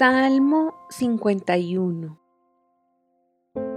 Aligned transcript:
Salmo 0.00 0.72
51 0.88 2.18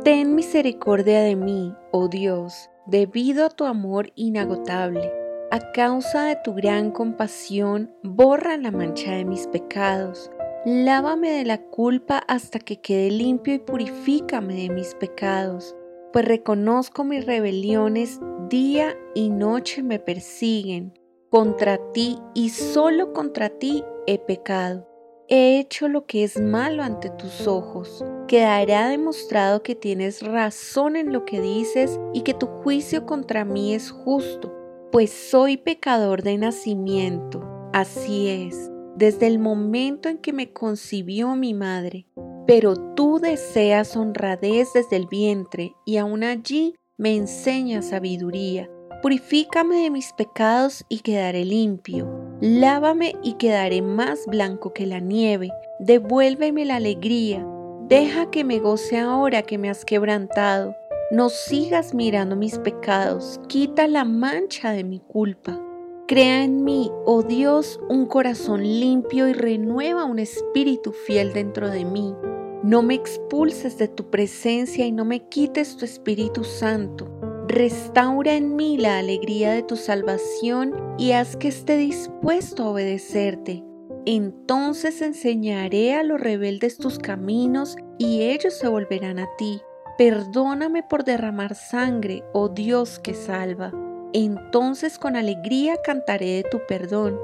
Ten 0.06 0.36
misericordia 0.36 1.20
de 1.20 1.36
mí, 1.36 1.76
oh 1.92 2.08
Dios, 2.08 2.70
debido 2.86 3.46
a 3.46 3.50
tu 3.50 3.66
amor 3.66 4.14
inagotable. 4.16 5.12
A 5.52 5.74
causa 5.74 6.24
de 6.24 6.38
tu 6.42 6.54
gran 6.54 6.92
compasión, 6.92 7.92
borra 8.04 8.56
la 8.56 8.72
mancha 8.72 9.12
de 9.12 9.26
mis 9.26 9.48
pecados. 9.48 10.32
Lávame 10.64 11.30
de 11.30 11.44
la 11.44 11.62
culpa 11.62 12.20
hasta 12.30 12.60
que 12.60 12.80
quede 12.80 13.12
limpio 13.12 13.56
y 13.56 13.60
purifícame 13.60 14.54
de 14.54 14.70
mis 14.70 14.96
pecados, 14.96 15.76
pues 16.14 16.24
reconozco 16.24 17.04
mis 17.04 17.26
rebeliones, 17.26 18.22
día 18.48 18.96
y 19.14 19.30
noche 19.30 19.84
me 19.84 20.00
persiguen. 20.00 20.98
Contra 21.30 21.92
ti 21.92 22.18
y 22.34 22.48
solo 22.48 23.12
contra 23.12 23.50
ti 23.50 23.84
he 24.08 24.20
pecado 24.20 24.93
he 25.30 25.60
hecho 25.60 25.88
lo 25.88 26.06
que 26.06 26.24
es 26.24 26.40
malo 26.40 26.84
ante 26.84 27.10
tus 27.10 27.48
ojos. 27.48 28.04
Quedará 28.28 28.90
demostrado 28.90 29.64
que 29.64 29.76
tienes 29.76 30.22
razón 30.22 30.96
en 30.96 31.12
lo 31.12 31.26
que 31.26 31.42
dices 31.42 32.00
y 32.14 32.22
que 32.22 32.34
tu 32.34 32.48
juicio 32.48 33.06
contra 33.06 33.46
mí 33.46 33.74
es 33.74 33.92
justo, 33.92 34.54
pues 34.92 35.12
soy 35.12 35.58
pecador 35.58 36.24
de 36.24 36.38
nacimiento. 36.38 37.44
Así 37.74 38.28
es, 38.28 38.72
desde 38.96 39.28
el 39.28 39.40
momento 39.40 40.10
en 40.10 40.20
que 40.20 40.34
me 40.34 40.54
concibió 40.54 41.36
mi 41.36 41.54
madre. 41.54 42.08
Pero 42.46 42.76
tú 42.94 43.20
deseas 43.20 43.96
honradez 43.96 44.74
desde 44.74 44.98
el 44.98 45.08
vientre 45.08 45.76
y 45.86 45.98
aún 45.98 46.24
allí 46.24 46.76
me 46.98 47.16
enseñas 47.16 47.90
sabiduría. 47.90 48.70
Purifícame 49.02 49.84
de 49.84 49.90
mis 49.90 50.14
pecados 50.14 50.86
y 50.90 51.00
quedaré 51.00 51.44
limpio. 51.44 52.23
Lávame 52.46 53.16
y 53.24 53.36
quedaré 53.36 53.82
más 53.82 54.26
blanco 54.28 54.74
que 54.74 54.86
la 54.86 55.00
nieve. 55.00 55.50
Devuélveme 55.80 56.66
la 56.66 56.76
alegría. 56.76 57.48
Deja 57.88 58.30
que 58.32 58.44
me 58.44 58.60
goce 58.60 59.00
ahora 59.00 59.44
que 59.44 59.58
me 59.58 59.70
has 59.70 59.86
quebrantado. 59.86 60.76
No 61.10 61.30
sigas 61.30 61.94
mirando 61.94 62.36
mis 62.36 62.60
pecados. 62.60 63.40
Quita 63.48 63.88
la 63.88 64.04
mancha 64.04 64.72
de 64.72 64.84
mi 64.84 65.00
culpa. 65.00 65.58
Crea 66.06 66.44
en 66.44 66.66
mí, 66.66 66.92
oh 67.06 67.24
Dios, 67.24 67.80
un 67.88 68.08
corazón 68.08 68.62
limpio 68.62 69.30
y 69.30 69.32
renueva 69.32 70.04
un 70.04 70.20
espíritu 70.20 70.92
fiel 70.92 71.32
dentro 71.32 71.70
de 71.70 71.86
mí. 71.86 72.14
No 72.62 72.82
me 72.82 72.96
expulses 72.96 73.78
de 73.78 73.88
tu 73.88 74.10
presencia 74.10 74.86
y 74.86 74.92
no 74.92 75.06
me 75.06 75.30
quites 75.30 75.78
tu 75.78 75.86
Espíritu 75.86 76.44
Santo. 76.44 77.13
Restaura 77.54 78.34
en 78.34 78.56
mí 78.56 78.78
la 78.80 78.98
alegría 78.98 79.52
de 79.52 79.62
tu 79.62 79.76
salvación 79.76 80.74
y 80.98 81.12
haz 81.12 81.38
que 81.38 81.50
esté 81.50 81.78
dispuesto 81.78 82.64
a 82.64 82.70
obedecerte. 82.72 83.64
Entonces 84.08 85.04
enseñaré 85.04 85.94
a 85.94 86.02
los 86.02 86.20
rebeldes 86.20 86.80
tus 86.80 86.98
caminos 86.98 87.76
y 88.00 88.24
ellos 88.24 88.58
se 88.58 88.68
volverán 88.68 89.20
a 89.20 89.28
ti. 89.38 89.62
Perdóname 90.00 90.82
por 90.82 91.04
derramar 91.04 91.54
sangre, 91.54 92.24
oh 92.34 92.50
Dios 92.50 92.98
que 92.98 93.14
salva. 93.14 93.72
Entonces 94.14 94.98
con 94.98 95.16
alegría 95.16 95.76
cantaré 95.86 96.42
de 96.42 96.44
tu 96.50 96.60
perdón. 96.68 97.20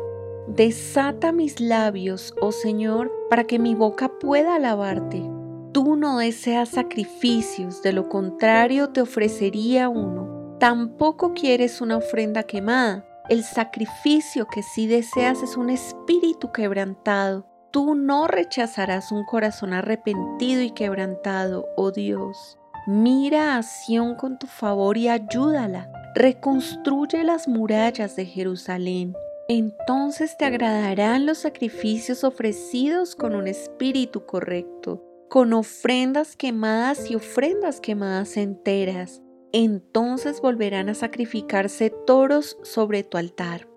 Desata 0.47 1.31
mis 1.31 1.59
labios, 1.59 2.35
oh 2.39 2.51
Señor, 2.51 3.11
para 3.31 3.45
que 3.45 3.57
mi 3.57 3.73
boca 3.73 4.11
pueda 4.19 4.57
alabarte. 4.57 5.23
Tú 5.71 5.95
no 5.95 6.17
deseas 6.17 6.69
sacrificios, 6.69 7.83
de 7.83 7.93
lo 7.93 8.09
contrario 8.09 8.89
te 8.89 9.01
ofrecería 9.01 9.87
uno. 9.87 10.57
Tampoco 10.59 11.35
quieres 11.35 11.79
una 11.79 11.97
ofrenda 11.97 12.41
quemada. 12.41 13.05
El 13.29 13.43
sacrificio 13.43 14.47
que 14.47 14.63
sí 14.63 14.87
deseas 14.87 15.43
es 15.43 15.57
un 15.57 15.69
espíritu 15.69 16.51
quebrantado. 16.51 17.45
Tú 17.69 17.93
no 17.93 18.25
rechazarás 18.25 19.11
un 19.11 19.25
corazón 19.25 19.73
arrepentido 19.73 20.63
y 20.63 20.71
quebrantado, 20.71 21.67
oh 21.77 21.91
Dios. 21.91 22.57
Mira 22.87 23.55
a 23.57 23.61
Sión 23.61 24.15
con 24.15 24.39
tu 24.39 24.47
favor 24.47 24.97
y 24.97 25.07
ayúdala. 25.07 25.91
Reconstruye 26.15 27.23
las 27.23 27.47
murallas 27.47 28.15
de 28.15 28.25
Jerusalén. 28.25 29.13
Entonces 29.47 30.35
te 30.35 30.45
agradarán 30.45 31.27
los 31.27 31.37
sacrificios 31.37 32.23
ofrecidos 32.23 33.15
con 33.15 33.35
un 33.35 33.47
espíritu 33.47 34.25
correcto 34.25 35.05
con 35.29 35.53
ofrendas 35.53 36.35
quemadas 36.35 37.09
y 37.09 37.15
ofrendas 37.15 37.79
quemadas 37.79 38.35
enteras. 38.35 39.21
Entonces 39.53 40.41
volverán 40.41 40.89
a 40.89 40.95
sacrificarse 40.95 41.91
toros 42.05 42.57
sobre 42.63 43.03
tu 43.03 43.17
altar. 43.17 43.68